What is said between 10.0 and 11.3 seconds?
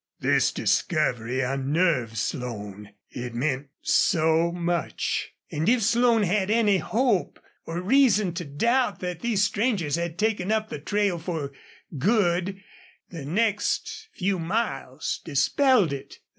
taken up the trail